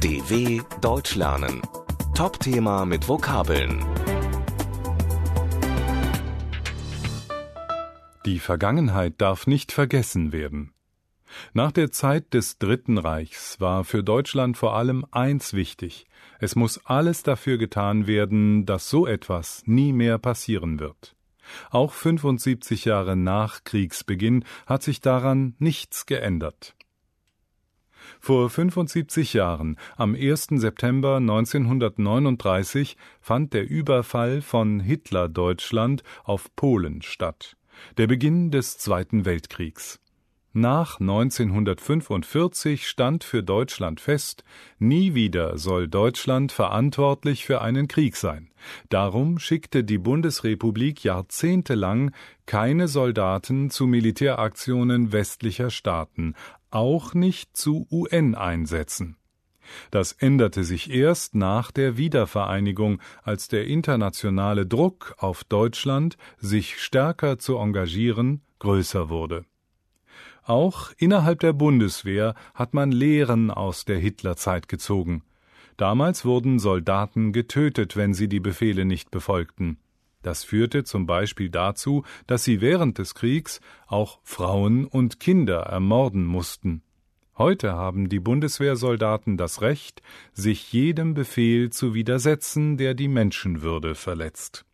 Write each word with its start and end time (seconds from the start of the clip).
DW 0.00 0.62
Deutsch 0.80 1.16
lernen. 1.16 1.60
Top-Thema 2.14 2.84
mit 2.84 3.08
Vokabeln. 3.08 3.84
Die 8.24 8.38
Vergangenheit 8.38 9.14
darf 9.18 9.48
nicht 9.48 9.72
vergessen 9.72 10.30
werden. 10.30 10.72
Nach 11.52 11.72
der 11.72 11.90
Zeit 11.90 12.32
des 12.32 12.58
Dritten 12.58 12.96
Reichs 12.96 13.58
war 13.58 13.82
für 13.82 14.04
Deutschland 14.04 14.56
vor 14.56 14.76
allem 14.76 15.04
eins 15.10 15.52
wichtig. 15.52 16.06
Es 16.38 16.54
muss 16.54 16.78
alles 16.86 17.24
dafür 17.24 17.58
getan 17.58 18.06
werden, 18.06 18.66
dass 18.66 18.88
so 18.88 19.04
etwas 19.04 19.64
nie 19.66 19.92
mehr 19.92 20.18
passieren 20.18 20.78
wird. 20.78 21.16
Auch 21.70 21.92
75 21.92 22.84
Jahre 22.84 23.16
nach 23.16 23.64
Kriegsbeginn 23.64 24.44
hat 24.64 24.84
sich 24.84 25.00
daran 25.00 25.56
nichts 25.58 26.06
geändert. 26.06 26.76
Vor 28.20 28.50
75 28.50 29.34
Jahren, 29.34 29.76
am 29.96 30.14
1. 30.14 30.48
September 30.56 31.16
1939, 31.16 32.96
fand 33.20 33.52
der 33.54 33.68
Überfall 33.68 34.42
von 34.42 34.80
Hitler-Deutschland 34.80 36.02
auf 36.24 36.54
Polen 36.56 37.02
statt, 37.02 37.56
der 37.96 38.06
Beginn 38.06 38.50
des 38.50 38.78
Zweiten 38.78 39.24
Weltkriegs. 39.24 40.00
Nach 40.54 40.98
1945 40.98 42.88
stand 42.88 43.22
für 43.22 43.42
Deutschland 43.42 44.00
fest, 44.00 44.44
nie 44.78 45.14
wieder 45.14 45.58
soll 45.58 45.88
Deutschland 45.88 46.52
verantwortlich 46.52 47.44
für 47.44 47.60
einen 47.60 47.86
Krieg 47.86 48.16
sein. 48.16 48.50
Darum 48.88 49.38
schickte 49.38 49.84
die 49.84 49.98
Bundesrepublik 49.98 51.04
jahrzehntelang 51.04 52.12
keine 52.46 52.88
Soldaten 52.88 53.68
zu 53.68 53.86
Militäraktionen 53.86 55.12
westlicher 55.12 55.68
Staaten, 55.68 56.34
auch 56.70 57.12
nicht 57.12 57.54
zu 57.54 57.86
UN-Einsätzen. 57.90 59.16
Das 59.90 60.12
änderte 60.12 60.64
sich 60.64 60.90
erst 60.90 61.34
nach 61.34 61.70
der 61.70 61.98
Wiedervereinigung, 61.98 63.00
als 63.22 63.48
der 63.48 63.66
internationale 63.66 64.64
Druck 64.64 65.14
auf 65.18 65.44
Deutschland, 65.44 66.16
sich 66.38 66.80
stärker 66.80 67.38
zu 67.38 67.58
engagieren, 67.58 68.40
größer 68.60 69.10
wurde. 69.10 69.44
Auch 70.48 70.92
innerhalb 70.96 71.40
der 71.40 71.52
Bundeswehr 71.52 72.34
hat 72.54 72.72
man 72.72 72.90
Lehren 72.90 73.50
aus 73.50 73.84
der 73.84 73.98
Hitlerzeit 73.98 74.66
gezogen. 74.66 75.22
Damals 75.76 76.24
wurden 76.24 76.58
Soldaten 76.58 77.34
getötet, 77.34 77.98
wenn 77.98 78.14
sie 78.14 78.28
die 78.28 78.40
Befehle 78.40 78.86
nicht 78.86 79.10
befolgten. 79.10 79.76
Das 80.22 80.44
führte 80.44 80.84
zum 80.84 81.04
Beispiel 81.04 81.50
dazu, 81.50 82.02
dass 82.26 82.44
sie 82.44 82.62
während 82.62 82.96
des 82.96 83.14
Kriegs 83.14 83.60
auch 83.86 84.20
Frauen 84.22 84.86
und 84.86 85.20
Kinder 85.20 85.64
ermorden 85.64 86.24
mussten. 86.24 86.80
Heute 87.36 87.74
haben 87.74 88.08
die 88.08 88.18
Bundeswehrsoldaten 88.18 89.36
das 89.36 89.60
Recht, 89.60 90.00
sich 90.32 90.72
jedem 90.72 91.12
Befehl 91.12 91.68
zu 91.68 91.92
widersetzen, 91.92 92.78
der 92.78 92.94
die 92.94 93.08
Menschenwürde 93.08 93.94
verletzt. 93.94 94.64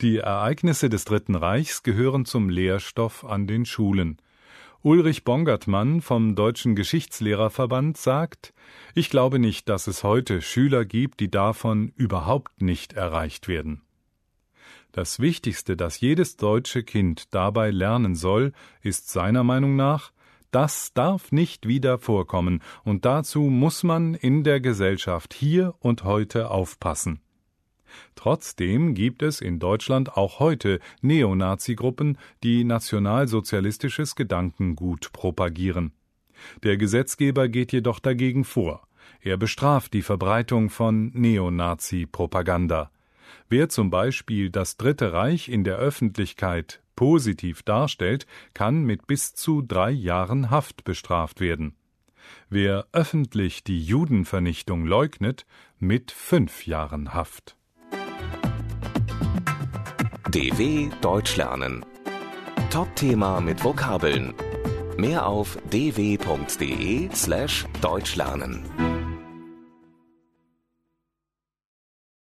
Die 0.00 0.16
Ereignisse 0.16 0.88
des 0.88 1.04
Dritten 1.04 1.36
Reichs 1.36 1.84
gehören 1.84 2.24
zum 2.24 2.48
Lehrstoff 2.48 3.24
an 3.24 3.46
den 3.46 3.64
Schulen. 3.66 4.18
Ulrich 4.82 5.24
Bongertmann 5.24 6.00
vom 6.00 6.34
Deutschen 6.34 6.74
Geschichtslehrerverband 6.74 7.98
sagt, 7.98 8.54
ich 8.94 9.10
glaube 9.10 9.38
nicht, 9.38 9.68
dass 9.68 9.86
es 9.86 10.02
heute 10.04 10.40
Schüler 10.40 10.86
gibt, 10.86 11.20
die 11.20 11.30
davon 11.30 11.92
überhaupt 11.96 12.62
nicht 12.62 12.94
erreicht 12.94 13.46
werden. 13.46 13.82
Das 14.90 15.20
Wichtigste, 15.20 15.76
das 15.76 16.00
jedes 16.00 16.38
deutsche 16.38 16.82
Kind 16.82 17.34
dabei 17.34 17.70
lernen 17.70 18.14
soll, 18.14 18.52
ist 18.80 19.10
seiner 19.10 19.44
Meinung 19.44 19.76
nach, 19.76 20.12
das 20.50 20.94
darf 20.94 21.30
nicht 21.30 21.68
wieder 21.68 21.98
vorkommen, 21.98 22.62
und 22.82 23.04
dazu 23.04 23.42
muss 23.42 23.82
man 23.82 24.14
in 24.14 24.44
der 24.44 24.62
Gesellschaft 24.62 25.34
hier 25.34 25.74
und 25.80 26.04
heute 26.04 26.50
aufpassen. 26.50 27.20
Trotzdem 28.14 28.94
gibt 28.94 29.22
es 29.22 29.40
in 29.40 29.58
Deutschland 29.58 30.16
auch 30.16 30.40
heute 30.40 30.80
Neonazi-Gruppen, 31.02 32.18
die 32.42 32.64
nationalsozialistisches 32.64 34.14
Gedankengut 34.14 35.12
propagieren. 35.12 35.92
Der 36.62 36.76
Gesetzgeber 36.76 37.48
geht 37.48 37.72
jedoch 37.72 37.98
dagegen 37.98 38.44
vor. 38.44 38.86
Er 39.20 39.36
bestraft 39.36 39.92
die 39.92 40.02
Verbreitung 40.02 40.70
von 40.70 41.10
Neonazi-Propaganda. 41.14 42.90
Wer 43.48 43.68
zum 43.68 43.90
Beispiel 43.90 44.50
das 44.50 44.76
Dritte 44.76 45.12
Reich 45.12 45.48
in 45.48 45.64
der 45.64 45.76
Öffentlichkeit 45.76 46.80
positiv 46.96 47.62
darstellt, 47.62 48.26
kann 48.54 48.84
mit 48.84 49.06
bis 49.06 49.34
zu 49.34 49.62
drei 49.62 49.90
Jahren 49.90 50.50
Haft 50.50 50.84
bestraft 50.84 51.40
werden. 51.40 51.74
Wer 52.48 52.86
öffentlich 52.92 53.64
die 53.64 53.82
Judenvernichtung 53.82 54.84
leugnet, 54.84 55.46
mit 55.78 56.10
fünf 56.10 56.66
Jahren 56.66 57.14
Haft. 57.14 57.56
DW 60.30 60.90
Deutsch 61.00 61.36
lernen. 61.36 61.84
Top-Thema 62.70 63.40
mit 63.40 63.64
Vokabeln. 63.64 64.32
Mehr 64.96 65.26
auf 65.26 65.58
dw.de 65.72 67.08
slash 67.12 67.66
Deutsch 67.80 68.14
lernen. 68.14 68.62